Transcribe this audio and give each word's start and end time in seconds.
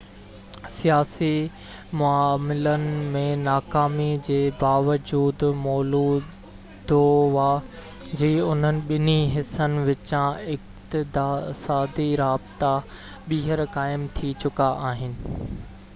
سياسي 0.75 1.33
معاملن 1.97 2.85
۾ 3.17 3.19
ناڪامي 3.41 4.07
جي 4.27 4.37
باوجود 4.61 5.43
مولودووا 5.65 7.45
جي 8.23 8.29
انهن 8.49 8.79
ٻنهي 8.89 9.19
حصن 9.35 9.75
وچان 9.91 10.39
اقتصادي 10.57 12.07
رابطا 12.25 12.71
ٻيهر 13.29 13.61
قائم 13.77 14.09
ٿي 14.21 14.33
چڪا 14.45 14.71
آهن 14.93 15.13